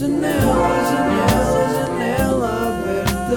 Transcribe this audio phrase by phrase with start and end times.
[0.00, 0.32] Janela,
[0.90, 3.36] janela, janela aberta.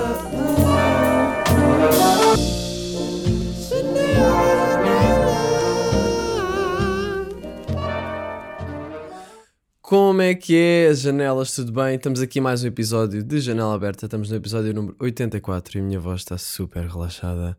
[9.82, 11.54] Como é que é, as janelas?
[11.54, 11.96] Tudo bem?
[11.96, 14.06] Estamos aqui mais um episódio de Janela Aberta.
[14.06, 17.58] Estamos no episódio número 84 e a minha voz está super relaxada.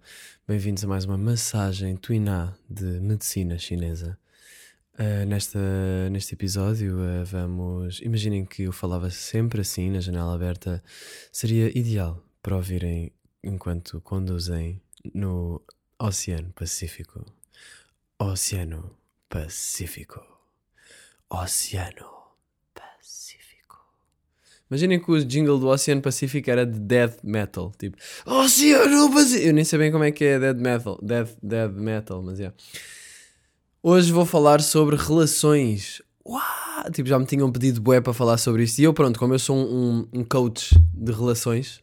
[0.49, 4.17] Bem-vindos a mais uma massagem Tuiná de medicina chinesa.
[4.97, 5.59] Uh, nesta,
[6.11, 8.01] neste episódio uh, vamos.
[8.01, 10.81] Imaginem que eu falava sempre assim na janela aberta.
[11.33, 13.11] Seria ideal para ouvirem
[13.43, 14.81] enquanto conduzem
[15.13, 15.61] no
[15.99, 17.25] Oceano Pacífico.
[18.21, 18.97] Oceano
[19.29, 20.25] Pacífico.
[21.29, 22.07] Oceano
[22.73, 23.79] Pacífico.
[24.71, 27.73] Imaginem que o jingle do Oceano Pacífico era de death metal.
[27.77, 29.49] Tipo, Oceano Pacífico.
[29.49, 31.01] Eu nem sei bem como é que é death metal.
[31.03, 32.45] Death, death metal, mas é.
[32.45, 32.57] Yeah.
[33.87, 36.01] Hoje vou falar sobre relações.
[36.27, 36.91] Uau!
[36.91, 38.79] Tipo, já me tinham pedido bué para falar sobre isto.
[38.79, 41.83] E eu, pronto, como eu sou um, um coach de relações,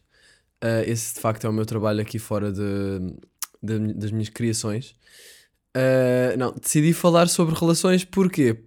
[0.64, 3.14] uh, esse de facto é o meu trabalho aqui fora de,
[3.62, 4.96] de das minhas criações.
[5.76, 8.64] Uh, não, decidi falar sobre relações porque,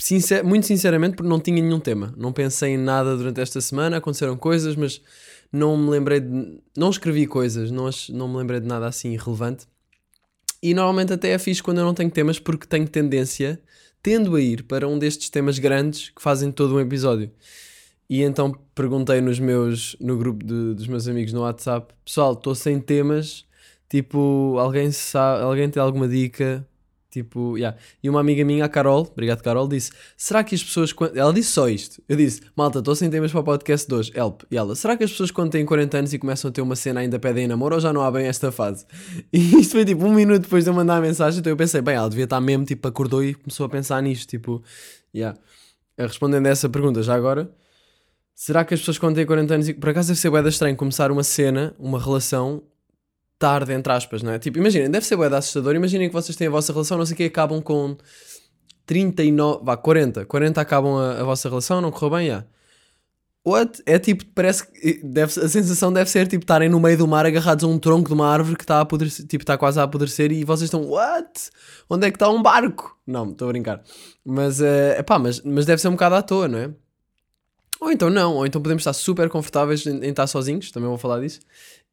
[0.00, 2.14] sincer, muito sinceramente, porque não tinha nenhum tema.
[2.16, 5.02] Não pensei em nada durante esta semana, aconteceram coisas, mas
[5.52, 6.60] não me lembrei de.
[6.76, 9.66] Não escrevi coisas, não, não me lembrei de nada assim relevante.
[10.62, 13.60] E normalmente até é fixe quando eu não tenho temas, porque tenho tendência,
[14.02, 17.30] tendo a ir para um destes temas grandes que fazem todo um episódio.
[18.08, 22.54] E então perguntei nos meus, no grupo de, dos meus amigos no WhatsApp: Pessoal, estou
[22.54, 23.44] sem temas.
[23.88, 26.66] Tipo, alguém, sabe, alguém tem alguma dica?
[27.16, 27.74] Tipo, yeah.
[28.02, 30.94] E uma amiga minha, a Carol, obrigado Carol, disse: Será que as pessoas.
[31.14, 32.02] Ela disse só isto.
[32.06, 34.12] Eu disse: Malta, estou sem temas para o podcast de hoje.
[34.14, 34.42] Help.
[34.50, 36.76] E ela: Será que as pessoas quando têm 40 anos e começam a ter uma
[36.76, 38.84] cena ainda pedem namoro ou já não bem esta fase?
[39.32, 41.40] E isto foi tipo um minuto depois de eu mandar a mensagem.
[41.40, 44.28] Então eu pensei: Bem, ela devia estar mesmo, tipo, acordou e começou a pensar nisto.
[44.28, 44.62] Tipo,
[45.14, 45.38] yeah.
[45.98, 47.50] Respondendo a essa pergunta, já agora.
[48.34, 50.76] Será que as pessoas quando têm 40 anos e por acaso deve ser bué estranho
[50.76, 52.62] começar uma cena, uma relação
[53.38, 54.38] tarde, entre aspas, não é?
[54.38, 55.74] Tipo, imaginem, deve ser bué assustador.
[55.74, 57.96] Imaginem que vocês têm a vossa relação, não sei o que, acabam com
[58.86, 60.24] 39, vá, 40.
[60.24, 62.44] 40 acabam a, a vossa relação, não correu bem, já.
[63.46, 63.80] What?
[63.86, 67.24] É tipo, parece que deve, a sensação deve ser tipo estarem no meio do mar
[67.24, 69.84] agarrados a um tronco de uma árvore que está a apodrecer, tipo, está quase a
[69.84, 71.50] apodrecer e vocês estão, what?
[71.88, 72.98] Onde é que está um barco?
[73.06, 73.82] Não, estou a brincar.
[74.24, 76.70] Mas, é uh, pá, mas, mas deve ser um bocado à toa, não é?
[77.80, 80.98] Ou então não, ou então podemos estar super confortáveis em, em estar sozinhos, também vou
[80.98, 81.40] falar disso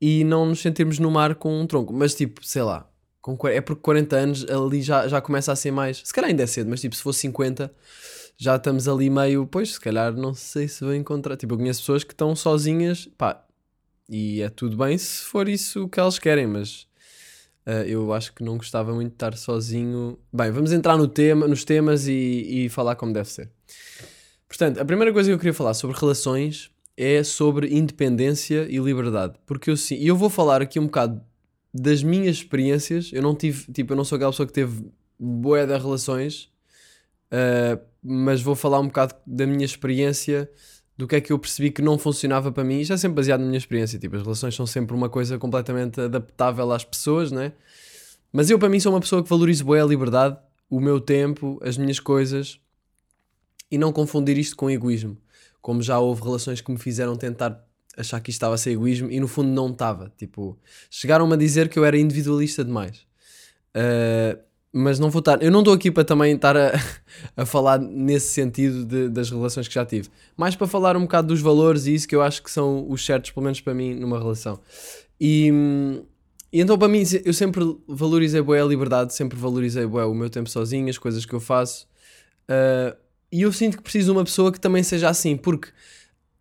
[0.06, 1.94] e não nos sentirmos no mar com um tronco.
[1.94, 2.90] Mas tipo, sei lá,
[3.22, 6.02] com, é porque 40 anos ali já, já começa a ser mais.
[6.04, 7.74] Se calhar ainda é cedo, mas tipo, se fosse 50,
[8.38, 9.48] já estamos ali meio.
[9.48, 11.38] Pois, se calhar não sei se vou encontrar.
[11.38, 13.46] Tipo, eu conheço pessoas que estão sozinhas, pá,
[14.10, 16.86] e é tudo bem se for isso que elas querem, mas.
[17.66, 20.20] Uh, eu acho que não gostava muito de estar sozinho.
[20.34, 23.50] Bem, vamos entrar no tema, nos temas e, e falar como deve ser.
[24.54, 29.34] Portanto, a primeira coisa que eu queria falar sobre relações é sobre independência e liberdade.
[29.48, 31.20] Porque eu sim, eu vou falar aqui um bocado
[31.74, 33.10] das minhas experiências.
[33.12, 36.52] Eu não tive, tipo, eu não sou aquela pessoa que teve boé de relações,
[37.32, 40.48] uh, mas vou falar um bocado da minha experiência,
[40.96, 42.80] do que é que eu percebi que não funcionava para mim.
[42.80, 43.98] Isto é sempre baseado na minha experiência.
[43.98, 47.54] Tipo, as relações são sempre uma coisa completamente adaptável às pessoas, né?
[48.32, 50.38] Mas eu, para mim, sou uma pessoa que valorizo boé a liberdade,
[50.70, 52.60] o meu tempo, as minhas coisas
[53.74, 55.18] e não confundir isto com egoísmo
[55.64, 57.66] como já houve relações que me fizeram tentar
[57.98, 60.12] achar que isto estava a ser egoísmo e no fundo não estava.
[60.18, 60.60] Tipo,
[60.92, 63.08] chegaram-me a dizer que eu era individualista demais.
[63.74, 64.38] Uh,
[64.74, 65.42] mas não vou estar.
[65.42, 66.74] Eu não estou aqui para também estar a,
[67.38, 70.10] a falar nesse sentido de, das relações que já tive.
[70.36, 73.06] Mais para falar um bocado dos valores e isso que eu acho que são os
[73.06, 74.60] certos, pelo menos para mim, numa relação.
[75.18, 75.50] E,
[76.52, 80.30] e então para mim eu sempre valorizei bué a liberdade, sempre valorizei bué o meu
[80.30, 81.88] tempo sozinho, as coisas que eu faço.
[82.50, 83.03] Uh,
[83.34, 85.70] e eu sinto que preciso de uma pessoa que também seja assim, porque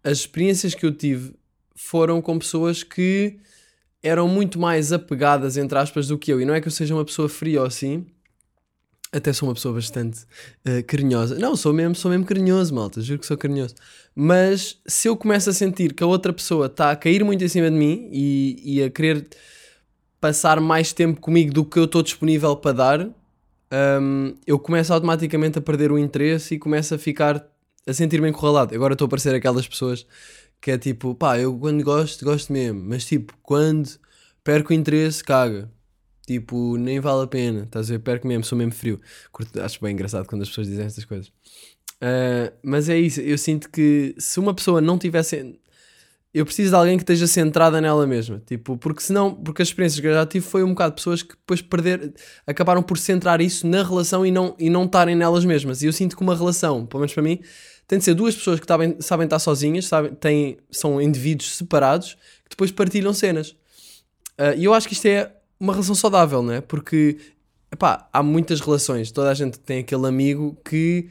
[0.05, 1.35] as experiências que eu tive
[1.75, 3.39] foram com pessoas que
[4.03, 6.39] eram muito mais apegadas, entre aspas, do que eu.
[6.39, 8.05] E não é que eu seja uma pessoa fria ou assim.
[9.11, 10.21] Até sou uma pessoa bastante
[10.67, 11.39] uh, carinhosa.
[11.39, 13.01] Não, sou mesmo, sou mesmo carinhoso, malta.
[13.01, 13.75] Juro que sou carinhoso.
[14.15, 17.49] Mas se eu começo a sentir que a outra pessoa está a cair muito em
[17.49, 19.29] cima de mim e, e a querer
[20.21, 23.22] passar mais tempo comigo do que eu estou disponível para dar,
[23.73, 27.47] um, eu começo automaticamente a perder o interesse e começo a ficar
[27.87, 28.75] a sentir-me encurralado.
[28.75, 30.07] Agora estou a parecer aquelas pessoas
[30.61, 33.89] que é tipo, pá, eu quando gosto, gosto mesmo, mas tipo, quando
[34.45, 35.71] perco o interesse, caga.
[36.27, 37.99] Tipo, nem vale a pena, estás a ver?
[37.99, 39.01] Perco mesmo, sou mesmo frio.
[39.33, 41.29] Curto, acho bem engraçado quando as pessoas dizem estas coisas.
[41.29, 45.59] Uh, mas é isso, eu sinto que se uma pessoa não tivesse
[46.35, 48.43] eu preciso de alguém que esteja centrada nela mesma.
[48.47, 51.23] Tipo, porque senão, porque as experiências que eu já tive foi um bocado de pessoas
[51.23, 52.15] que depois perder,
[52.47, 55.83] acabaram por centrar isso na relação e não, e não estarem nelas mesmas.
[55.83, 57.39] E eu sinto que uma relação, pelo menos para mim,
[57.87, 62.15] tem de ser duas pessoas que sabem, sabem estar sozinhas, sabem, têm, são indivíduos separados,
[62.45, 63.55] que depois partilham cenas.
[64.39, 65.31] Ah, E eu acho que isto é
[65.61, 66.61] uma relação saudável, não é?
[66.63, 67.19] Porque,
[67.71, 69.11] epá, há muitas relações.
[69.11, 71.11] Toda a gente tem aquele amigo que,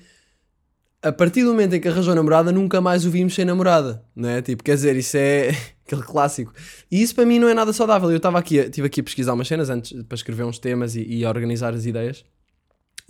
[1.04, 4.30] a partir do momento em que arranjou namorada, nunca mais o vimos sem namorada, não
[4.30, 4.42] é?
[4.42, 5.50] Tipo, quer dizer, isso é
[5.86, 6.54] aquele clássico.
[6.92, 8.10] E isso para mim não é nada saudável.
[8.12, 11.02] Eu estava aqui, estive aqui a pesquisar umas cenas antes para escrever uns temas e,
[11.02, 12.24] e organizar as ideias.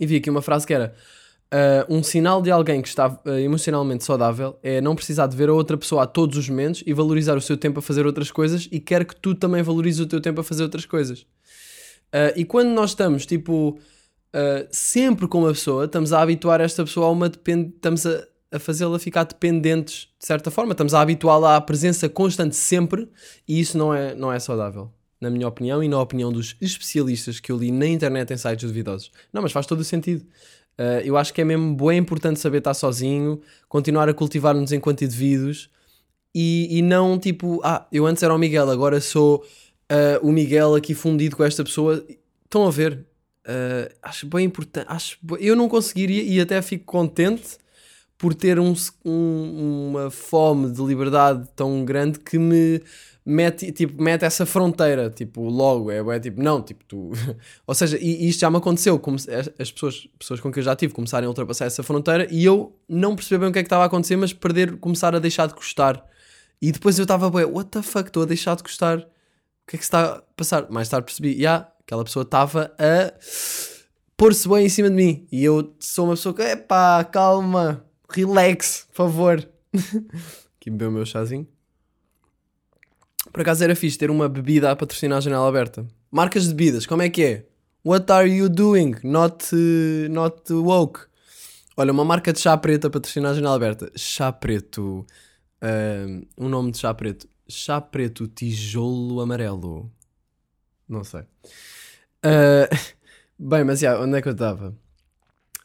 [0.00, 0.94] E vi aqui uma frase que era:
[1.50, 5.50] ah, Um sinal de alguém que está ah, emocionalmente saudável é não precisar de ver
[5.50, 8.30] a outra pessoa a todos os momentos e valorizar o seu tempo a fazer outras
[8.30, 11.26] coisas e quer que tu também valorizes o teu tempo a fazer outras coisas.
[12.10, 13.78] Ah, e quando nós estamos, tipo,
[14.32, 17.72] ah, sempre com uma pessoa, estamos a habituar esta pessoa a uma depend...
[17.74, 22.56] estamos a, a fazê-la ficar dependentes de certa forma, estamos a habituá-la à presença constante
[22.56, 23.08] sempre
[23.46, 24.90] e isso não é, não é saudável.
[25.20, 28.68] Na minha opinião e na opinião dos especialistas que eu li na internet em sites
[28.68, 29.12] duvidosos.
[29.32, 30.24] Não, mas faz todo o sentido.
[30.76, 35.04] Uh, eu acho que é mesmo bem importante saber estar sozinho, continuar a cultivar-nos enquanto
[35.04, 35.70] indivíduos
[36.34, 39.44] e, e não tipo, ah, eu antes era o Miguel, agora sou
[39.92, 42.04] uh, o Miguel aqui fundido com esta pessoa.
[42.44, 43.06] Estão a ver?
[43.46, 44.86] Uh, acho bem importante.
[44.88, 47.58] Acho, eu não conseguiria e até fico contente
[48.16, 48.72] por ter um,
[49.04, 52.80] um- uma fome de liberdade tão grande que me
[53.26, 57.10] mete, tipo, mete essa fronteira, tipo, logo, é, é tipo, não, tipo, tu...
[57.66, 59.28] Ou seja, e, e isto já me aconteceu, como as,
[59.58, 62.76] as pessoas, pessoas com que eu já tive começarem a ultrapassar essa fronteira e eu
[62.88, 65.46] não perceber bem o que é que estava a acontecer, mas perder, começar a deixar
[65.48, 66.04] de gostar.
[66.60, 68.98] E depois eu estava, bué, what the fuck, estou a deixar de gostar.
[68.98, 70.68] O que é que se está a passar?
[70.70, 73.12] Mais tarde percebi, já, aquela pessoa estava a
[74.16, 75.26] pôr-se bem em cima de mim.
[75.30, 79.48] E eu sou uma pessoa que, epá, calma, relax, por favor.
[80.60, 81.46] Aqui bebeu o meu chazinho.
[83.32, 85.86] Por acaso era fixe ter uma bebida a patrocinar a janela aberta.
[86.10, 87.46] Marcas de bebidas, como é que é?
[87.84, 88.94] What are you doing?
[89.02, 91.00] Not, uh, not woke.
[91.76, 93.90] Olha, uma marca de chá preto a patrocinar a janela aberta.
[93.96, 95.06] Chá preto.
[95.60, 97.28] Um, um nome de chá preto.
[97.48, 99.90] Chá preto tijolo amarelo.
[100.92, 101.22] Não sei.
[102.22, 102.68] Uh,
[103.38, 104.76] bem, mas já, onde é que eu estava?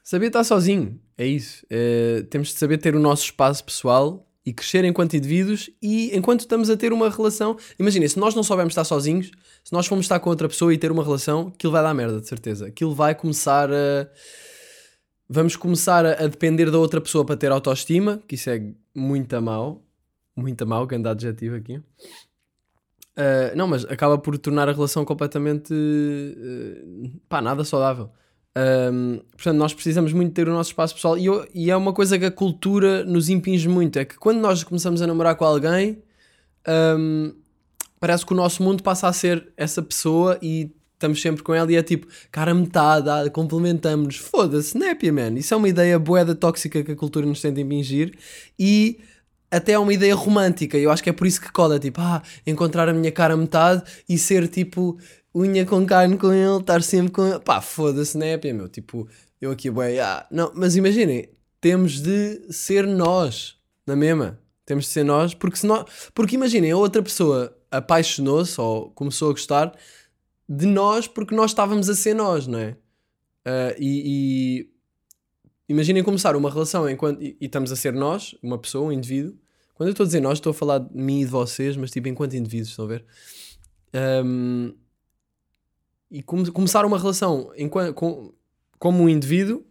[0.02, 1.66] Saber estar sozinho, é isso.
[1.70, 6.40] Eh, temos de saber ter o nosso espaço pessoal e crescer enquanto indivíduos e enquanto
[6.40, 7.58] estamos a ter uma relação.
[7.78, 9.32] Imagina, se nós não soubermos estar sozinhos,
[9.66, 12.22] se nós formos estar com outra pessoa e ter uma relação, aquilo vai dar merda,
[12.22, 12.68] de certeza.
[12.68, 14.08] Aquilo vai começar a.
[15.28, 18.64] Vamos começar a, depender da outra pessoa para ter autoestima, que isso é
[18.96, 19.84] muito a mau.
[20.38, 21.82] Muito a mau, grande adjetivo aqui.
[23.18, 28.12] Uh, não, mas acaba por tornar a relação completamente uh, pá, nada saudável.
[28.92, 31.94] Um, portanto, nós precisamos muito ter o nosso espaço pessoal e, eu- e é uma
[31.94, 35.46] coisa que a cultura nos impinge muito: é que quando nós começamos a namorar com
[35.46, 36.02] alguém,
[36.98, 37.34] um,
[38.00, 41.72] parece que o nosso mundo passa a ser essa pessoa e estamos sempre com ela
[41.72, 44.18] e é tipo, cara, metade, ah, complementamos-nos.
[44.18, 45.34] Foda-se, népia, man.
[45.38, 48.16] Isso é uma ideia boeda tóxica que a cultura nos tenta impingir
[48.60, 49.00] e
[49.50, 50.78] até é uma ideia romântica.
[50.78, 53.84] Eu acho que é por isso que cola, tipo, ah, encontrar a minha cara metade
[54.08, 54.98] e ser tipo
[55.34, 57.40] unha com carne com ele, estar sempre com ele.
[57.40, 58.68] Pá, foda-se, népia, meu.
[58.68, 59.08] Tipo,
[59.40, 61.30] eu aqui, bué, ah, não, mas imaginem,
[61.62, 64.40] temos de ser nós, na mesma.
[64.66, 69.32] Temos de ser nós, porque senão, porque imaginem, a outra pessoa apaixonou-se ou começou a
[69.32, 69.74] gostar
[70.48, 72.76] de nós porque nós estávamos a ser nós, não é?
[73.80, 74.04] E,
[74.60, 74.70] e
[75.68, 79.36] imaginem começar uma relação enquanto e, e estamos a ser nós, uma pessoa, um indivíduo.
[79.74, 81.92] Quando eu estou a dizer nós, estou a falar de mim e de vocês, mas
[81.92, 83.06] tipo enquanto indivíduos, estão a ver?
[83.94, 84.74] Ahm,
[86.10, 88.34] e come- começar uma relação enquanto, com,
[88.80, 89.64] como um indivíduo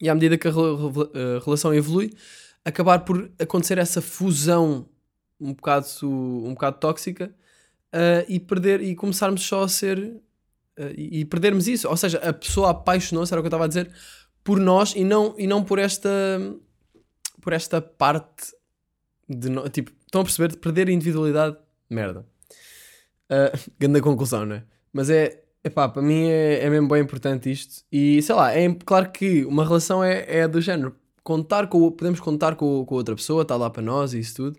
[0.00, 2.12] e à medida que a, a relação evolui,
[2.64, 4.88] acabar por acontecer essa fusão
[5.38, 7.34] um bocado, um bocado tóxica
[7.92, 10.20] ah, e perder e começarmos só a ser
[10.78, 11.88] ah, e, e perdermos isso.
[11.88, 13.90] Ou seja, a pessoa apaixonou-se, era o que eu estava a dizer,
[14.42, 16.10] por nós e não, e não por esta
[17.40, 18.52] por esta parte
[19.28, 21.56] de no- tipo, estão a perceber de perder a individualidade,
[21.88, 22.26] merda.
[23.30, 24.64] Uh, grande conclusão, não é?
[24.92, 27.84] Mas é, epá, para mim é, é mesmo bem importante isto.
[27.90, 30.94] E sei lá, é claro que uma relação é, é do género.
[31.22, 34.58] Contar com, podemos contar com, com outra pessoa, está lá para nós e isso tudo,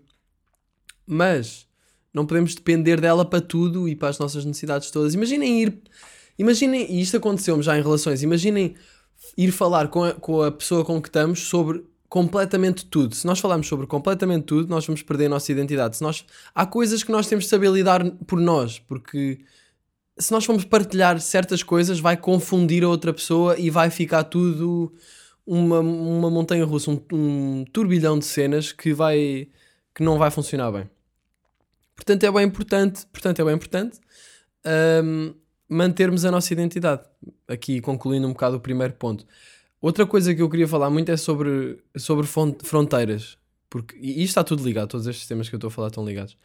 [1.06, 1.68] mas
[2.14, 5.12] não podemos depender dela para tudo e para as nossas necessidades todas.
[5.12, 5.82] Imaginem ir,
[6.38, 8.76] imaginem, e isto aconteceu-me já em relações, imaginem
[9.36, 13.14] ir falar com a, com a pessoa com que estamos sobre completamente tudo.
[13.14, 15.96] Se nós falarmos sobre completamente tudo, nós vamos perder a nossa identidade.
[15.96, 16.24] Se nós,
[16.54, 19.40] há coisas que nós temos de saber lidar por nós, porque
[20.18, 24.92] se nós formos partilhar certas coisas, vai confundir a outra pessoa e vai ficar tudo
[25.46, 29.48] uma, uma montanha russa, um, um turbilhão de cenas que vai
[29.94, 30.88] que não vai funcionar bem.
[31.94, 33.98] Portanto, é bem importante, portanto, é bem importante
[35.02, 35.34] hum,
[35.72, 37.02] mantermos a nossa identidade.
[37.48, 39.26] Aqui concluindo um bocado o primeiro ponto.
[39.80, 43.36] outra coisa que eu queria falar muito é sobre, sobre fron- fronteiras.
[43.70, 46.04] Porque, e isto está tudo ligado, todos estes temas que eu estou a falar estão
[46.04, 46.36] ligados.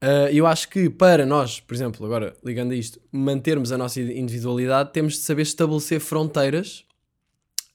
[0.00, 4.00] Ah, eu acho que para nós, por exemplo, agora ligando a isto, mantermos a nossa
[4.00, 6.84] individualidade, temos de saber estabelecer fronteiras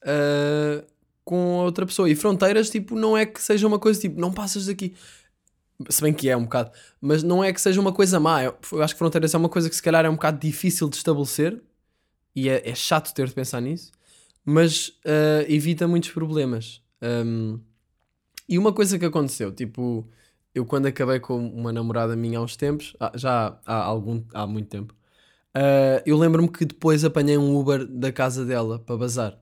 [0.05, 0.83] ah,
[1.25, 2.09] com outra pessoa.
[2.09, 4.93] E fronteiras, tipo, não é que seja uma coisa tipo, não passas daqui.
[5.89, 6.71] Se bem que é um bocado,
[7.01, 8.43] mas não é que seja uma coisa má.
[8.43, 10.89] Eu, eu acho que fronteiras é uma coisa que se calhar é um bocado difícil
[10.89, 11.61] de estabelecer
[12.35, 13.91] e é, é chato ter de pensar nisso,
[14.45, 16.81] mas ah, evita muitos problemas.
[17.01, 17.59] Um,
[18.47, 20.07] e uma coisa que aconteceu, tipo,
[20.53, 24.45] eu quando acabei com uma namorada minha há uns tempos, ah, já há, algum, há
[24.47, 24.95] muito tempo,
[25.53, 29.39] ah, eu lembro-me que depois apanhei um Uber da casa dela para bazar.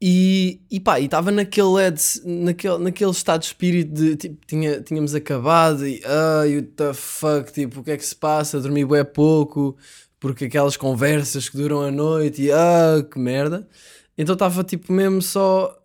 [0.00, 5.12] E, e pá, estava naquele, ed- naquele, naquele estado de espírito de tipo, tinha, tínhamos
[5.12, 8.60] acabado e ai, what the fuck, tipo, o que é que se passa?
[8.60, 9.76] Dormi bué pouco,
[10.20, 13.68] porque aquelas conversas que duram a noite e ah, que merda.
[14.16, 15.76] Então estava tipo mesmo só,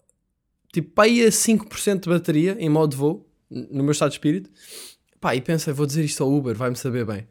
[0.72, 4.50] tipo, pá, ia 5% de bateria em modo voo, no meu estado de espírito.
[5.20, 7.28] Pá, e pensei, vou dizer isto ao Uber, vai-me saber bem.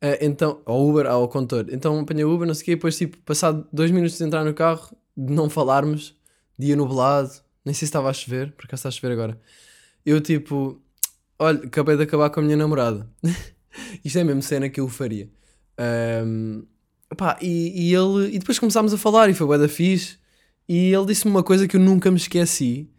[0.00, 1.66] Ah, então, ao Uber, ao condutor.
[1.70, 4.44] Então apanhei o Uber, não sei o quê, depois, tipo, passado dois minutos de entrar
[4.44, 6.15] no carro, de não falarmos,
[6.58, 7.30] dia nublado,
[7.64, 9.40] nem sei se estava a chover, por acaso está a chover agora.
[10.04, 10.80] Eu, tipo,
[11.38, 13.10] olha, acabei de acabar com a minha namorada.
[14.04, 15.28] Isto é mesmo cena que eu faria.
[15.76, 16.62] Ahm,
[17.16, 20.18] pá, e, e ele, e depois começámos a falar, e foi bué da fixe,
[20.68, 22.90] e ele disse-me uma coisa que eu nunca me esqueci,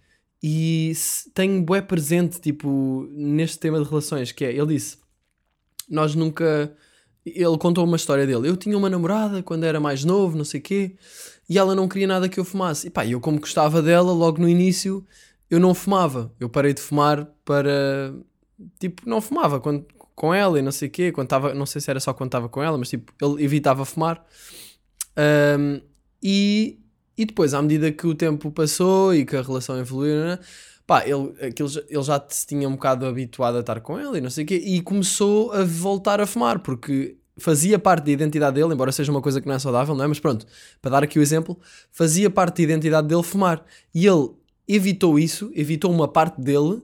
[0.42, 0.94] e
[1.34, 4.98] tenho bué presente, tipo, neste tema de relações, que é, ele disse,
[5.90, 6.76] nós nunca...
[7.36, 8.48] Ele contou uma história dele.
[8.48, 10.96] Eu tinha uma namorada quando era mais novo, não sei quê,
[11.50, 12.88] e ela não queria nada que eu fumasse.
[12.88, 15.05] E pá, eu como gostava dela, logo no início,
[15.50, 16.31] eu não fumava.
[16.39, 18.13] Eu parei de fumar para...
[18.79, 21.12] Tipo, não fumava quando, com ela e não sei quê.
[21.12, 23.86] Quando estava, não sei se era só quando estava com ela, mas tipo, ele evitava
[23.86, 24.25] fumar.
[25.15, 25.81] Ahm,
[26.22, 26.79] e,
[27.17, 30.39] e depois, à medida que o tempo passou e que a relação evoluiu, né,
[30.88, 34.22] pá, ele, aquilo, ele já se tinha um bocado habituado a estar com ela e
[34.22, 38.56] não sei o quê, e começou a voltar a fumar, porque fazia parte da identidade
[38.56, 40.08] dele, embora seja uma coisa que não é saudável, não é?
[40.08, 40.48] Mas pronto,
[40.82, 41.60] para dar aqui o exemplo,
[41.91, 43.63] fazia parte da identidade dele fumar.
[43.94, 44.29] E ele
[44.67, 46.82] evitou isso, evitou uma parte dele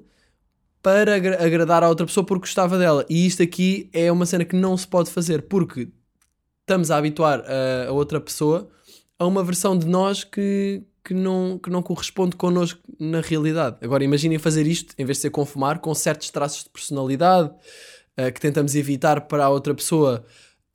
[0.82, 3.06] para agra- agradar a outra pessoa porque gostava dela.
[3.10, 5.88] E isto aqui é uma cena que não se pode fazer porque
[6.62, 8.70] estamos a habituar a, a outra pessoa
[9.18, 13.78] a uma versão de nós que, que, não, que não corresponde connosco na realidade.
[13.82, 17.52] Agora imaginem fazer isto, em vez de ser com fumar, com certos traços de personalidade
[18.16, 20.26] eh, que tentamos evitar para a outra pessoa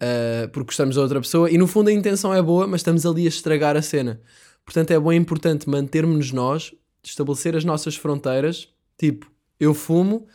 [0.00, 3.04] eh, porque gostamos da outra pessoa e no fundo a intenção é boa, mas estamos
[3.04, 4.20] ali a estragar a cena.
[4.64, 8.68] Portanto é bem importante mantermos-nos nós, estabelecer as nossas fronteiras,
[8.98, 10.26] tipo, eu fumo,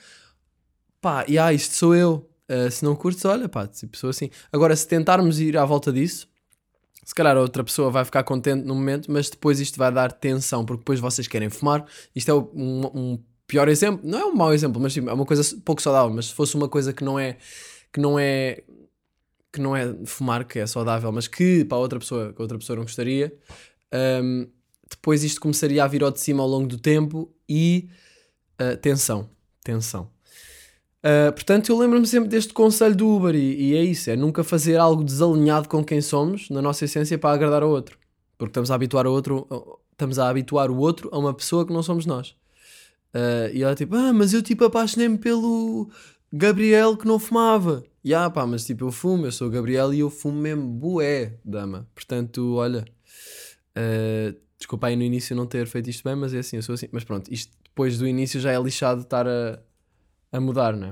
[1.00, 2.30] pá, e ah, isto sou eu.
[2.50, 4.30] Uh, se não curtes, olha, pá, tipo, sou assim.
[4.52, 6.28] Agora, se tentarmos ir à volta disso,
[7.04, 10.66] se calhar outra pessoa vai ficar contente no momento, mas depois isto vai dar tensão,
[10.66, 11.86] porque depois vocês querem fumar.
[12.16, 15.26] Isto é um, um pior exemplo, não é um mau exemplo, mas tipo, é uma
[15.26, 16.14] coisa pouco saudável.
[16.14, 17.38] Mas se fosse uma coisa que não é,
[17.92, 18.64] que não é,
[19.52, 22.78] que não é fumar, que é saudável, mas que para outra pessoa, que outra pessoa
[22.78, 23.34] não gostaria,
[24.24, 24.48] um,
[24.90, 27.90] depois isto começaria a vir ao de cima ao longo do tempo e
[28.62, 29.30] uh, tensão,
[29.64, 30.13] tensão.
[31.04, 34.42] Uh, portanto, eu lembro-me sempre deste conselho do Uber e, e é isso, é nunca
[34.42, 37.98] fazer algo desalinhado com quem somos, na nossa essência, para agradar ao outro.
[38.38, 39.48] Porque estamos a habituar o outro,
[39.92, 42.30] estamos a habituar o outro a uma pessoa que não somos nós.
[43.14, 45.90] Uh, e ela tipo, ah, mas eu tipo apaixonei-me pelo
[46.32, 47.84] Gabriel que não fumava.
[48.04, 50.68] E ah, pá, mas tipo, eu fumo, eu sou o Gabriel e eu fumo mesmo
[50.68, 51.88] bué, dama.
[51.94, 52.86] Portanto, olha,
[53.78, 56.76] uh, desculpa aí no início não ter feito isto bem, mas é assim, eu sou
[56.76, 56.88] assim.
[56.92, 59.60] Mas pronto, isto depois do início já é lixado estar a,
[60.34, 60.92] a mudar, não é?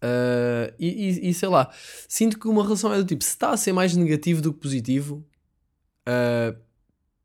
[0.00, 1.70] Uh, e, e- e sei lá,
[2.08, 4.60] sinto que uma relação é do tipo, se está a ser mais negativo do que
[4.60, 5.24] positivo,
[6.08, 6.56] uh,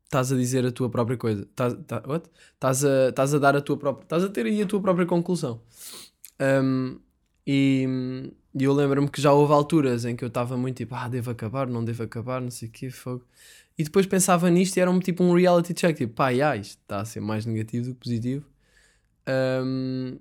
[0.04, 1.42] estás a dizer a tua própria coisa.
[1.42, 2.02] Estás tá?
[2.54, 4.04] Estás a, estás a dar a tua própria.
[4.04, 5.60] Estás a ter aí a tua própria conclusão.
[6.40, 6.98] Um,
[7.46, 7.86] e,
[8.54, 11.30] e eu lembro-me que já houve alturas em que eu estava muito tipo, ah, devo
[11.30, 13.24] acabar, não devo acabar, não sei o que, fogo.
[13.78, 16.80] E depois pensava nisto e era um tipo um reality check, tipo, pá, já, isto
[16.80, 18.46] está a ser mais negativo do que positivo.
[19.28, 20.13] Um,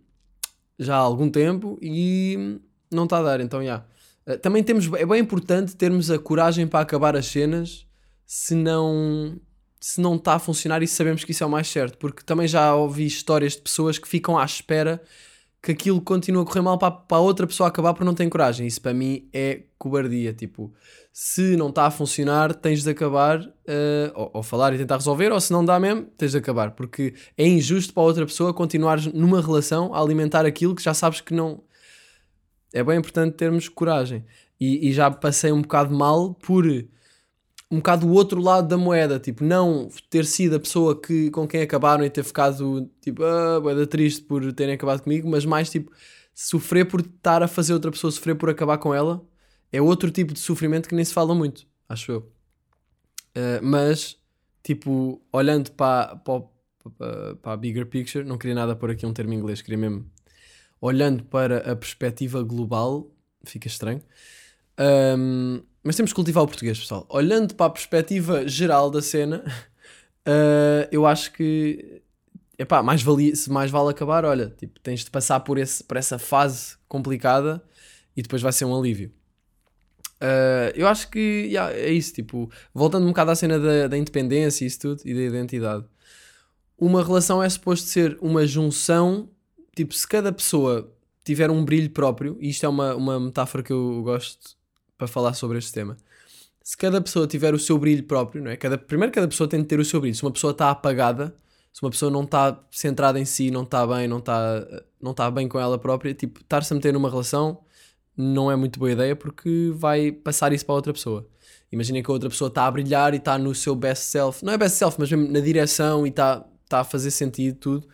[0.79, 2.59] já há algum tempo e
[2.91, 3.83] não está a dar, então já.
[4.25, 7.85] Uh, também temos, é bem importante termos a coragem para acabar as cenas
[8.25, 9.39] se não
[9.79, 12.47] se não está a funcionar e sabemos que isso é o mais certo, porque também
[12.47, 15.01] já ouvi histórias de pessoas que ficam à espera
[15.63, 18.27] que aquilo continue a correr mal para, para a outra pessoa acabar porque não tem
[18.27, 18.67] coragem.
[18.67, 20.33] Isso para mim é cobardia.
[20.33, 20.73] Tipo,
[21.11, 25.31] se não está a funcionar, tens de acabar, uh, ou, ou falar e tentar resolver,
[25.31, 28.53] ou se não dá mesmo, tens de acabar, porque é injusto para a outra pessoa
[28.53, 31.63] continuar numa relação a alimentar aquilo que já sabes que não.
[32.73, 34.25] É bem importante termos coragem.
[34.59, 36.65] E, e já passei um bocado mal por
[37.73, 41.47] um bocado o outro lado da moeda, tipo, não ter sido a pessoa que, com
[41.47, 45.71] quem acabaram e ter ficado, tipo, ah, boeda triste por terem acabado comigo, mas mais,
[45.71, 45.91] tipo,
[46.35, 49.25] sofrer por estar a fazer outra pessoa sofrer por acabar com ela,
[49.71, 52.19] é outro tipo de sofrimento que nem se fala muito, acho eu.
[53.35, 54.19] Uh, mas,
[54.61, 56.43] tipo, olhando para, para,
[57.41, 60.05] para, a bigger picture, não queria nada pôr aqui um termo em inglês, queria mesmo,
[60.79, 63.09] olhando para a perspectiva global,
[63.43, 64.03] fica estranho,
[64.79, 67.05] um, mas temos que cultivar o português, pessoal.
[67.09, 69.43] Olhando para a perspectiva geral da cena,
[70.27, 72.01] uh, eu acho que
[72.57, 75.97] epá, mais, vale, se mais vale acabar, olha, tipo, tens de passar por, esse, por
[75.97, 77.63] essa fase complicada
[78.15, 79.11] e depois vai ser um alívio.
[80.21, 83.97] Uh, eu acho que yeah, é isso, tipo, voltando um bocado à cena da, da
[83.97, 85.85] independência e isso tudo, e da identidade.
[86.77, 89.29] Uma relação é suposto ser uma junção,
[89.75, 90.89] tipo, se cada pessoa
[91.25, 94.55] tiver um brilho próprio, e isto é uma, uma metáfora que eu gosto
[95.03, 95.97] para falar sobre este tema.
[96.63, 98.55] Se cada pessoa tiver o seu brilho próprio, não é?
[98.55, 100.15] Cada, primeiro, cada pessoa tem de ter o seu brilho.
[100.15, 101.35] Se uma pessoa está apagada,
[101.73, 104.65] se uma pessoa não está centrada em si, não está bem, não está
[105.01, 107.59] não está bem com ela própria, tipo, estar-se a meter numa relação
[108.15, 111.27] não é muito boa ideia porque vai passar isso para outra pessoa.
[111.71, 114.53] Imaginem que a outra pessoa está a brilhar e está no seu best self, não
[114.53, 117.87] é best self, mas mesmo na direção e está, está a fazer sentido tudo.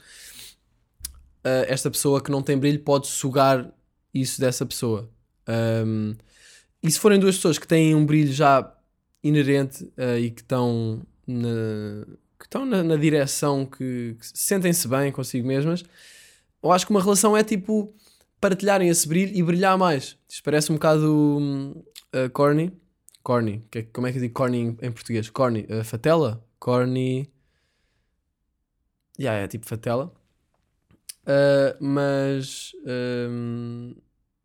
[1.39, 3.71] Uh, esta pessoa que não tem brilho pode sugar
[4.13, 5.09] isso dessa pessoa.
[5.47, 6.13] Um,
[6.81, 8.73] e se forem duas pessoas que têm um brilho já
[9.23, 12.05] inerente uh, e que estão na,
[12.37, 15.83] que estão na, na direção que, que sentem-se bem consigo mesmas,
[16.63, 17.93] eu acho que uma relação é tipo
[18.39, 20.17] partilharem esse brilho e brilhar mais.
[20.27, 22.71] Isto parece um bocado uh, corny.
[23.21, 23.63] Corny.
[23.69, 25.29] Que é, como é que eu digo corny em, em português?
[25.29, 25.67] Corny.
[25.69, 26.43] Uh, fatela?
[26.57, 27.29] Corny.
[29.19, 30.13] Yeah, é tipo fatela.
[31.23, 32.71] Uh, mas.
[32.85, 33.95] Um,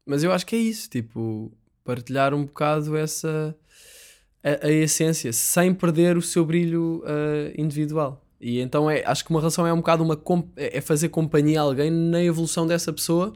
[0.04, 0.90] mas eu acho que é isso.
[0.90, 1.52] Tipo,
[1.84, 3.54] partilhar um bocado essa
[4.42, 8.24] a, a essência sem perder o seu brilho uh, individual.
[8.40, 10.20] E então é, acho que uma relação é um bocado uma
[10.56, 13.32] é fazer companhia a alguém na evolução dessa pessoa,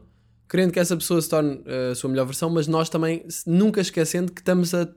[0.47, 3.79] querendo que essa pessoa se torne uh, a sua melhor versão, mas nós também nunca
[3.79, 4.87] esquecendo que estamos a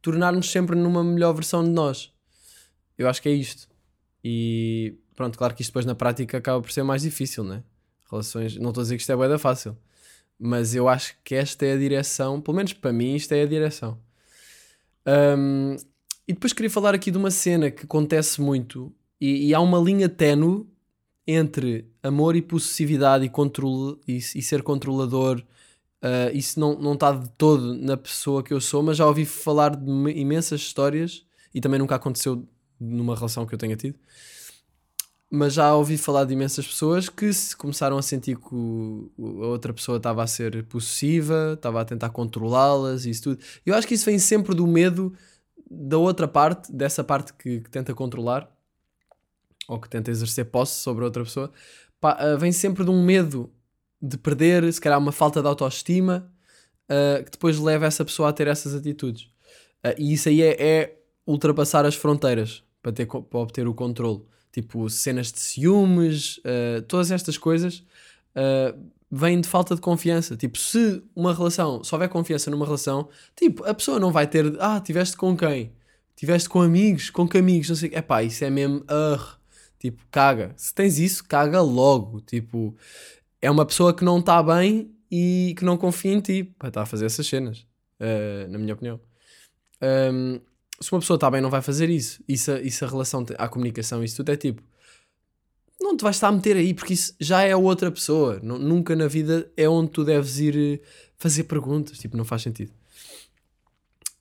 [0.00, 2.12] tornar-nos sempre numa melhor versão de nós.
[2.96, 3.68] Eu acho que é isto.
[4.22, 7.62] E pronto, claro que isto depois na prática acaba por ser mais difícil, né?
[8.10, 9.76] Relações, não estou a dizer que isto é boeda fácil
[10.40, 13.46] mas eu acho que esta é a direção, pelo menos para mim, isto é a
[13.46, 13.98] direção.
[15.06, 15.76] Um,
[16.26, 19.78] e depois queria falar aqui de uma cena que acontece muito e, e há uma
[19.78, 20.66] linha tenue
[21.26, 25.42] entre amor e possessividade e, controle, e, e ser controlador.
[26.02, 29.26] Uh, isso não, não está de todo na pessoa que eu sou, mas já ouvi
[29.26, 32.48] falar de imensas histórias e também nunca aconteceu
[32.80, 33.98] numa relação que eu tenha tido
[35.30, 39.46] mas já ouvi falar de imensas pessoas que se começaram a sentir que o, a
[39.46, 43.38] outra pessoa estava a ser possessiva, estava a tentar controlá-las e isso tudo.
[43.64, 45.12] Eu acho que isso vem sempre do medo
[45.70, 48.50] da outra parte, dessa parte que, que tenta controlar
[49.68, 51.52] ou que tenta exercer posse sobre a outra pessoa,
[52.04, 53.52] uh, vem sempre de um medo
[54.02, 56.28] de perder, se calhar uma falta de autoestima,
[56.90, 59.26] uh, que depois leva essa pessoa a ter essas atitudes.
[59.84, 64.24] Uh, e isso aí é, é ultrapassar as fronteiras para, ter, para obter o controle
[64.52, 67.84] tipo cenas de ciúmes, uh, todas estas coisas
[68.34, 68.78] uh,
[69.10, 70.36] vêm de falta de confiança.
[70.36, 74.56] Tipo, se uma relação, se houver confiança numa relação, tipo, a pessoa não vai ter,
[74.60, 75.72] ah, tiveste com quem?
[76.14, 79.36] Tiveste com amigos, com que amigos, não sei, é pá, isso é mesmo, uh,
[79.78, 80.52] tipo, caga.
[80.56, 82.20] Se tens isso, caga logo.
[82.20, 82.76] Tipo,
[83.40, 86.82] é uma pessoa que não está bem e que não confia em ti para estar
[86.82, 87.66] a fazer essas cenas,
[88.00, 89.00] uh, na minha opinião.
[89.82, 90.40] Um,
[90.82, 92.22] se uma pessoa está bem, não vai fazer isso.
[92.26, 94.62] Isso, isso a relação à comunicação, isso tudo é tipo.
[95.80, 98.38] Não te vais estar a meter aí, porque isso já é outra pessoa.
[98.42, 101.98] Nunca na vida é onde tu deves ir eh, fazer perguntas.
[101.98, 102.70] Tipo, não faz sentido.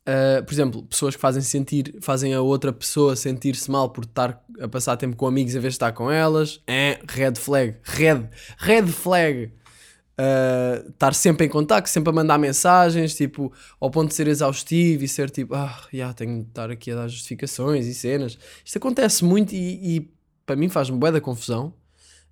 [0.08, 4.44] Uh, por exemplo, pessoas que fazem sentir, fazem a outra pessoa sentir-se mal por estar
[4.60, 6.62] a passar tempo com amigos em vez de estar com elas.
[6.66, 7.76] É red flag.
[7.84, 9.52] Red, red flag
[10.20, 15.04] uh, estar sempre em contato, sempre a mandar mensagens, tipo, ao ponto de ser exaustivo
[15.04, 18.38] e ser tipo, ah, yeah, tenho de estar aqui a dar justificações e cenas.
[18.64, 20.12] Isto acontece muito e, e
[20.46, 21.74] para mim faz-me bué da confusão.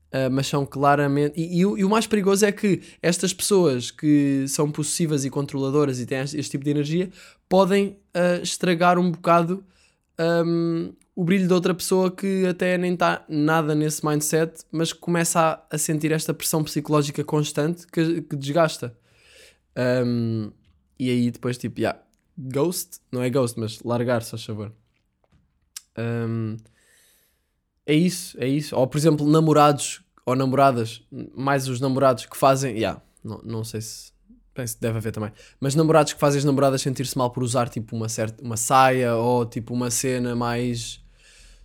[0.07, 1.37] Uh, mas são claramente.
[1.37, 5.99] E, e, e, o mais perigoso é que estas pessoas que são possessivas e controladoras
[5.99, 7.09] e têm este, este tipo de energia
[7.49, 9.65] podem uh, estragar um bocado
[10.17, 15.39] um, o brilho de outra pessoa que até nem está nada nesse mindset, mas começa
[15.39, 18.95] a, a, sentir esta pressão psicológica constante que, que desgasta.
[19.75, 20.51] Um,
[20.99, 21.99] e aí depois, tipo, yeah,
[22.37, 24.71] ghost, não é ghost, mas largar, se faz favor.
[25.97, 26.57] Um,
[27.83, 28.75] é isso, é isso.
[28.75, 31.01] Ou, por exemplo, namorados ou namoradas,
[31.35, 34.11] mais os namorados que fazem, yeah, não, não sei se
[34.53, 35.31] Penso deve haver também.
[35.59, 39.15] Mas namorados que fazem as namoradas sentir-se mal por usar tipo uma, certa, uma saia
[39.15, 40.99] ou tipo uma cena mais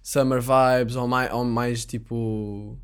[0.02, 2.78] summer vibes ou mais, ou mais tipo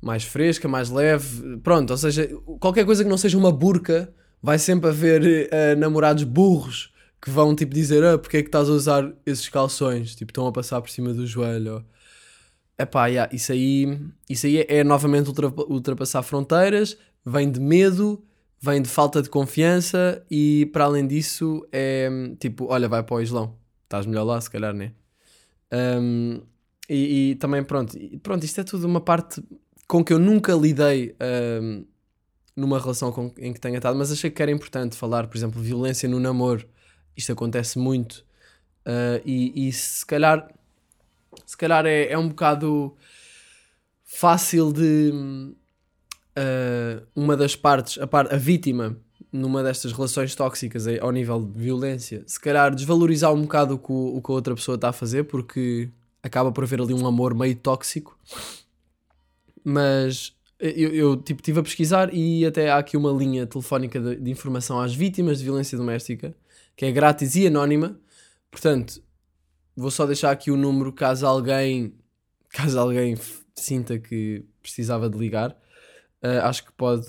[0.00, 1.58] mais fresca, mais leve.
[1.58, 2.28] Pronto, ou seja,
[2.60, 7.54] qualquer coisa que não seja uma burca, vai sempre haver eh, namorados burros que vão
[7.54, 10.14] tipo dizer: Ah, porque é que estás a usar esses calções?
[10.14, 11.74] Tipo, estão a passar por cima do joelho.
[11.74, 11.84] Ou...
[12.78, 14.00] Epá, yeah, isso aí,
[14.30, 18.24] isso aí é, é novamente ultra- ultrapassar fronteiras, vem de medo,
[18.60, 23.20] vem de falta de confiança e para além disso é tipo, olha, vai para o
[23.20, 24.92] Islão, estás melhor lá, se calhar, né?
[25.72, 26.40] Um,
[26.88, 29.42] e, e também, pronto, pronto, isto é tudo uma parte
[29.86, 31.14] com que eu nunca lidei
[31.62, 31.84] um,
[32.56, 35.60] numa relação com- em que tenha estado, mas achei que era importante falar, por exemplo,
[35.62, 36.66] violência no namoro.
[37.16, 38.24] Isto acontece muito.
[38.86, 40.48] Uh, e, e se calhar,
[41.44, 42.96] se calhar é, é um bocado
[44.04, 45.12] fácil de
[46.38, 48.96] uh, uma das partes, a, par- a vítima,
[49.32, 53.78] numa destas relações tóxicas eh, ao nível de violência, se calhar desvalorizar um bocado o
[53.78, 55.90] que, o, que a outra pessoa está a fazer, porque
[56.22, 58.18] acaba por haver ali um amor meio tóxico.
[59.62, 64.16] Mas eu, eu tipo, estive a pesquisar e até há aqui uma linha telefónica de,
[64.16, 66.34] de informação às vítimas de violência doméstica,
[66.74, 67.98] que é grátis e anónima.
[68.50, 69.02] Portanto,
[69.76, 71.94] vou só deixar aqui o número caso alguém,
[72.50, 73.16] caso alguém
[73.54, 75.56] sinta que precisava de ligar.
[76.20, 77.06] Ah, acho que pode.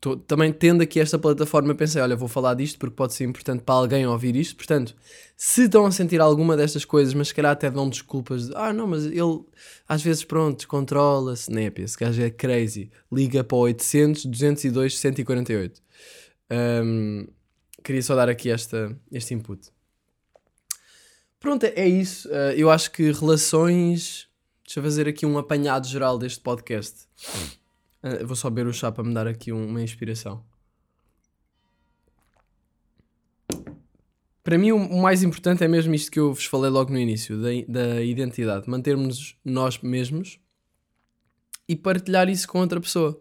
[0.00, 3.62] tô- também tendo aqui esta plataforma, pensei: olha, vou falar disto porque pode ser importante
[3.62, 4.56] para alguém ouvir isto.
[4.56, 4.96] Portanto,
[5.36, 8.72] se estão a sentir alguma destas coisas, mas se calhar até dão desculpas de ah,
[8.72, 9.40] não, mas ele
[9.88, 11.50] às vezes, pronto, descontrola-se.
[11.52, 12.90] Népia, esse gajo é crazy.
[13.12, 15.80] Liga para o 800 202 148.
[16.50, 17.26] Ahm,
[17.84, 19.68] queria só dar aqui esta, este input.
[21.38, 22.28] Pronto, é isso.
[22.32, 24.26] Ah, eu acho que relações.
[24.64, 27.06] Deixa eu fazer aqui um apanhado geral deste podcast.
[28.02, 30.44] Eu vou só beber o chá para me dar aqui um- uma inspiração.
[34.42, 37.36] Para mim, o mais importante é mesmo isto que eu vos falei logo no início,
[37.40, 38.68] da, da identidade.
[38.68, 40.38] Mantermos nós mesmos
[41.68, 43.20] e partilhar isso com outra pessoa.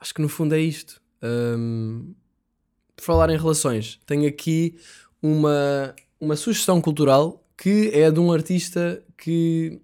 [0.00, 1.00] Acho que no fundo é isto.
[1.22, 2.12] Ahm,
[2.96, 4.76] por falar em relações, tenho aqui
[5.22, 9.80] uma, uma sugestão cultural que é de um artista que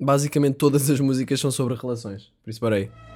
[0.00, 2.32] basicamente todas as músicas são sobre relações.
[2.42, 2.60] Por isso.
[2.60, 3.11] Putz,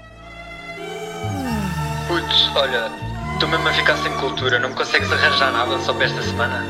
[2.57, 2.91] olha,
[3.35, 6.65] estou mesmo a ficar sem cultura, não consegues arranjar nada só para esta semana?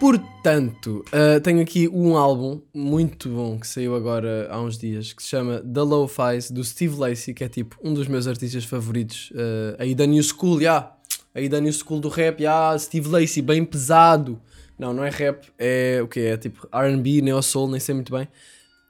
[0.00, 5.22] Portanto, uh, tenho aqui um álbum muito bom que saiu agora há uns dias que
[5.22, 9.30] se chama The Lo-Fi's do Steve Lacy, que é tipo um dos meus artistas favoritos.
[9.30, 10.92] Uh, aí da New School, já.
[11.34, 12.76] Aí da New School do rap, já.
[12.78, 14.40] Steve Lacy, bem pesado.
[14.78, 16.36] Não, não é rap, é o que é?
[16.36, 18.28] Tipo RB, Neo Soul, nem sei muito bem.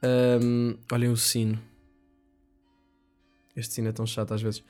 [0.02, 1.67] Um, olhem o sino.
[3.58, 4.60] Este sino é tão chato às vezes.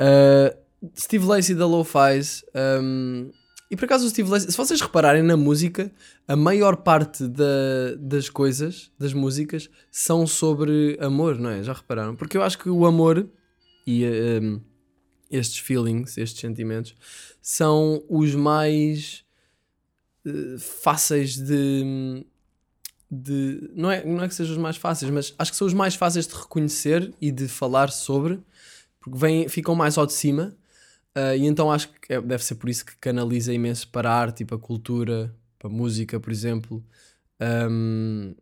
[0.00, 0.56] Uh,
[0.98, 2.44] Steve Lacy da Lo-Fi's.
[2.82, 3.30] Um,
[3.70, 5.92] e por acaso o Steve Lacy, se vocês repararem na música,
[6.26, 11.62] a maior parte da- das coisas, das músicas, são sobre amor, não é?
[11.62, 12.16] Já repararam?
[12.16, 13.28] Porque eu acho que o amor
[13.86, 14.04] e
[14.42, 14.60] um,
[15.30, 16.96] estes feelings, estes sentimentos,
[17.40, 19.24] são os mais
[20.26, 22.24] eh, fáceis de.
[23.10, 25.74] De não, é, não é que sejam os mais fáceis, mas acho que são os
[25.74, 28.40] mais fáceis de reconhecer e de falar sobre,
[29.00, 30.56] porque vêm, ficam mais ao de cima.
[31.16, 34.14] Uh, e então acho que é- deve ser por isso que canaliza imenso para a
[34.14, 36.84] arte e para a cultura, para a música, por exemplo.
[37.40, 38.34] Um,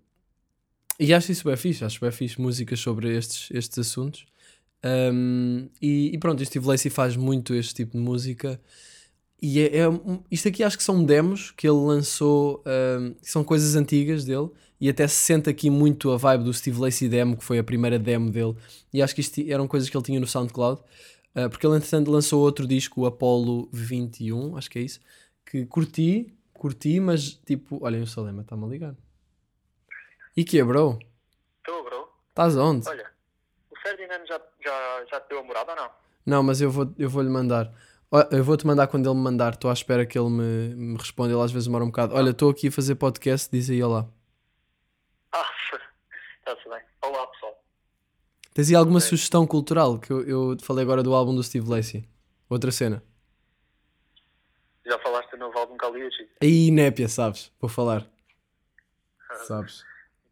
[1.01, 4.27] e acho isso bem fixe, acho bem fixe músicas sobre estes, estes assuntos.
[4.85, 8.61] Um, e, e pronto, o Steve Lacy faz muito este tipo de música.
[9.41, 12.63] E é, é um- isto aqui acho que são demos que ele lançou,
[13.01, 14.51] um, que são coisas antigas dele.
[14.81, 17.65] E até se sente aqui muito a vibe do Steve Lacy demo, que foi a
[17.65, 18.55] primeira demo dele.
[18.93, 20.81] E acho que isto eram coisas que ele tinha no SoundCloud.
[21.35, 24.99] Uh, porque ele, entretanto, lançou outro disco, o Apollo 21, acho que é isso,
[25.47, 28.95] que curti, curti, mas tipo, olhem o Salema, está-me a ligar.
[30.37, 30.99] E que é, bro?
[31.59, 32.09] Estou, bro.
[32.31, 32.89] Estás onde?
[32.89, 33.07] Olha,
[33.71, 35.91] o Ferdinand já, já, já te deu a morada ou não?
[36.25, 37.73] Não, mas eu vou, eu vou mandar.
[38.31, 41.33] Eu vou-te mandar quando ele me mandar, estou à espera que ele me, me responda,
[41.33, 42.15] ele às vezes demora um bocado.
[42.15, 44.09] Olha, estou aqui a fazer podcast, diz aí olá.
[45.31, 45.45] Ah,
[46.55, 46.81] está-se bem.
[47.05, 47.63] Olá, pessoal.
[48.55, 49.99] Tens aí alguma sugestão cultural?
[49.99, 52.09] Que eu, eu falei agora do álbum do Steve Lacy.
[52.49, 53.03] Outra cena.
[54.87, 56.27] Já falaste do novo álbum Caliucci?
[56.43, 57.53] Aí, népia, sabes?
[57.61, 58.07] Vou falar.
[59.47, 59.85] Sabes?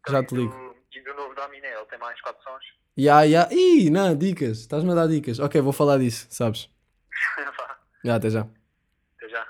[0.09, 0.75] Já te do- ligo.
[0.95, 2.63] E do novo da Miné, ele tem mais quatro sons?
[2.97, 3.47] Ya, ya.
[3.51, 4.57] Ih, não, dicas.
[4.61, 5.37] Estás-me a dar dicas.
[5.37, 6.67] Ok, vou falar disso, sabes?
[8.03, 8.41] Já, até já.
[8.41, 9.45] até já.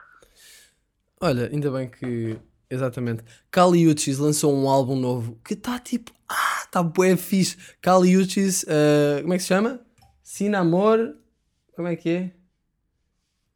[1.19, 2.37] Olha, ainda bem que.
[2.69, 3.23] Exatamente.
[3.49, 6.11] Kali Uchis lançou um álbum novo que está tipo.
[6.27, 7.57] Ah, está bué fixe.
[7.81, 9.79] Kali Uchis, eh, como é que se chama?
[10.21, 11.15] Sin Amor
[11.73, 12.21] Como é que é?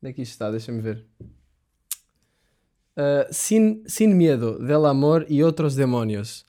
[0.01, 0.49] Onde é que isto está?
[0.49, 1.05] Deixa-me ver.
[2.97, 6.45] Uh, sin, sin Miedo, Del Amor e Outros Demónios.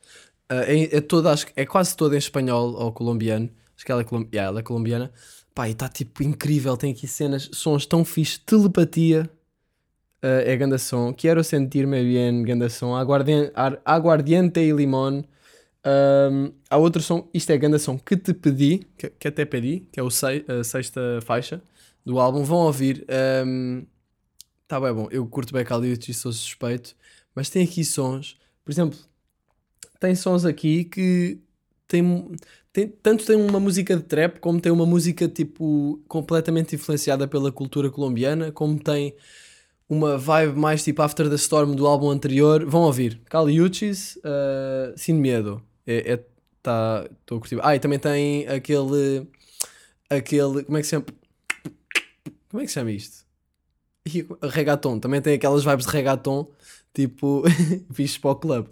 [0.50, 3.50] Uh, é, é, toda, acho, é quase toda em espanhol ou colombiano.
[3.82, 5.12] Acho que ela é, colom- yeah, ela é colombiana.
[5.52, 6.76] Pá, e está tipo incrível.
[6.76, 8.38] Tem aqui cenas, sons tão fixe.
[8.38, 9.28] Telepatia
[10.22, 11.12] uh, é ganda som.
[11.12, 12.94] Quero sentir-me bien, ganda som.
[12.94, 15.24] Aguardiente, ar- aguardiente e limón.
[15.84, 19.80] Um, há outro som, isto é ganda som que te pedi, que, que até pedi,
[19.90, 21.60] que é o sei- a sexta faixa
[22.06, 22.44] do álbum.
[22.44, 23.04] Vão ouvir.
[23.44, 23.84] Um,
[24.68, 25.08] tá bem bom.
[25.10, 26.94] Eu curto bem Caliucci, sou suspeito.
[27.34, 28.96] Mas tem aqui sons, por exemplo,
[29.98, 31.40] tem sons aqui que
[31.88, 32.02] tem,
[32.72, 37.52] tem- tanto tem uma música de trap como tem uma música tipo completamente influenciada pela
[37.52, 39.14] cultura colombiana, como tem
[39.88, 42.64] uma vibe mais tipo After the Storm do álbum anterior.
[42.64, 45.62] Vão ouvir Caliuchis, uh, Sin Miedo.
[45.86, 46.24] É, é,
[46.62, 47.08] tá, a
[47.38, 47.58] curtir.
[47.62, 49.26] Ah, e também tem aquele.
[50.08, 50.64] Aquele.
[50.64, 51.06] Como é que se chama?
[52.48, 53.26] Como é que se chama isto?
[54.42, 54.98] Reggaeton.
[54.98, 56.50] Também tem aquelas vibes de reggaeton,
[56.94, 57.42] tipo,
[57.92, 58.66] fixe para o club.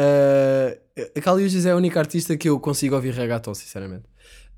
[0.00, 0.80] Uh,
[1.14, 4.04] a Caliuchis é a única artista que eu consigo ouvir reggaeton, sinceramente.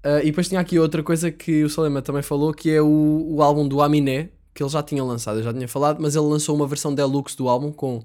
[0.04, 3.26] Uh, e depois tinha aqui outra coisa que o Salema também falou, que é o,
[3.28, 6.26] o álbum do Aminé, que ele já tinha lançado, eu já tinha falado, mas ele
[6.26, 8.04] lançou uma versão deluxe do álbum com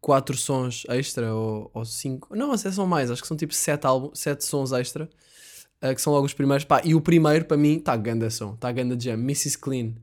[0.00, 2.34] quatro sons extra ou, ou cinco.
[2.36, 5.08] Não, até são mais, acho que são tipo sete, álbum, sete sons extra,
[5.82, 6.64] uh, que são logo os primeiros.
[6.64, 9.14] Pá, e o primeiro, para mim, está ganda som, está ganda jam.
[9.14, 9.58] Mrs.
[9.58, 9.94] Clean.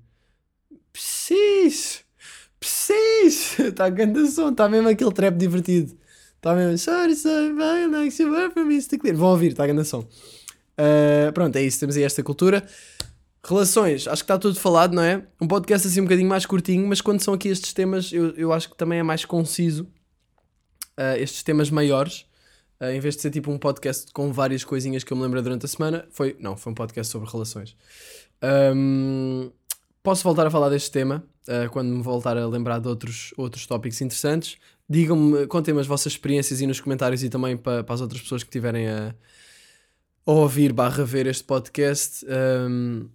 [0.92, 2.00] Preciso!
[2.60, 3.64] Preciso!
[3.70, 5.96] Está ganda som, está mesmo aquele trap divertido.
[6.46, 6.78] Está mesmo.
[6.78, 9.00] Sorry, sorry, bye, like you were for Mr.
[9.00, 9.16] Clean.
[9.16, 10.02] Vão ouvir, está ganda som.
[10.02, 12.64] Uh, pronto, é isso, temos aí esta cultura.
[13.44, 15.26] Relações, acho que está tudo falado, não é?
[15.42, 18.54] Um podcast assim um bocadinho mais curtinho, mas quando são aqui estes temas, eu, eu
[18.54, 19.86] acho que também é mais conciso.
[21.00, 22.28] uh, estes temas maiores,
[22.80, 25.42] uh, em vez de ser tipo um podcast com várias coisinhas que eu me lembro
[25.42, 27.76] durante a semana, foi, não, foi um podcast sobre relações.
[28.76, 29.50] Um,
[30.04, 33.66] posso voltar a falar deste tema uh, quando me voltar a lembrar de outros, outros
[33.66, 34.60] tópicos interessantes.
[34.88, 38.44] Digam-me, contem-me as vossas experiências e nos comentários e também para, para as outras pessoas
[38.44, 39.16] que tiverem a,
[40.26, 42.26] a ouvir barra ver este podcast.
[42.70, 43.10] Um,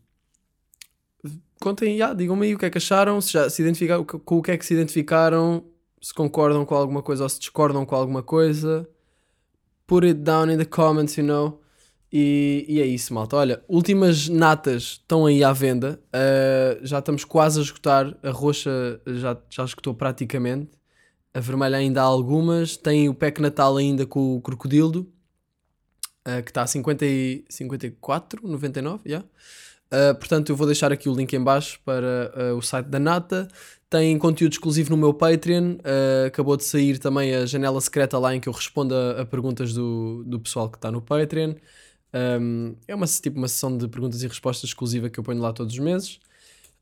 [1.61, 4.43] contem, já, digam-me aí o que é que acharam, se já se identificaram, com o
[4.43, 5.65] que é que se identificaram,
[6.01, 8.89] se concordam com alguma coisa ou se discordam com alguma coisa.
[9.87, 11.61] Put it down in the comments, you know.
[12.13, 13.37] E, e é isso, malta.
[13.37, 16.01] Olha, últimas natas estão aí à venda.
[16.09, 18.17] Uh, já estamos quase a esgotar.
[18.23, 20.80] A roxa já, já esgotou praticamente.
[21.33, 22.77] A vermelha ainda há algumas.
[22.77, 25.07] Tem o pack Natal ainda com o crocodilo.
[26.27, 29.27] uh, que está a 50 e 54, 99, yeah.
[29.93, 32.99] Uh, portanto, eu vou deixar aqui o link em baixo para uh, o site da
[32.99, 33.49] Nata.
[33.89, 35.75] Tem conteúdo exclusivo no meu Patreon.
[35.79, 39.27] Uh, acabou de sair também a janela secreta lá em que eu respondo a, a
[39.27, 41.55] perguntas do, do pessoal que está no Patreon.
[42.15, 45.53] Um, é uma, tipo, uma sessão de perguntas e respostas exclusiva que eu ponho lá
[45.53, 46.21] todos os meses.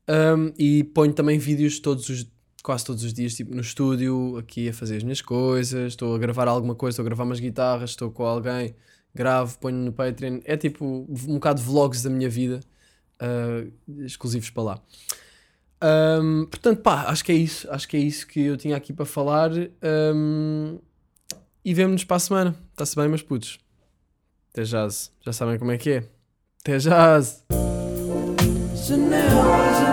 [0.07, 2.27] Um, e ponho também vídeos todos os,
[2.61, 5.93] quase todos os dias, tipo no estúdio, aqui a fazer as minhas coisas.
[5.93, 8.75] Estou a gravar alguma coisa, estou a gravar umas guitarras, estou com alguém,
[9.13, 10.39] gravo, ponho no Patreon.
[10.45, 12.59] É tipo um bocado de vlogs da minha vida,
[13.21, 14.81] uh, exclusivos para lá.
[15.81, 17.69] Um, portanto, pá, acho que é isso.
[17.71, 19.51] Acho que é isso que eu tinha aqui para falar.
[20.13, 20.77] Um,
[21.63, 22.55] e vemo-nos para a semana.
[22.71, 23.59] Está-se bem, meus putos?
[24.51, 25.11] Até jazz.
[25.21, 26.03] Já sabem como é que é.
[26.61, 27.43] Até jazz.
[28.75, 29.88] Janela,